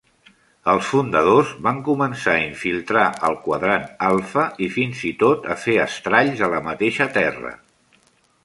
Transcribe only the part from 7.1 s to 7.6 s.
Terra.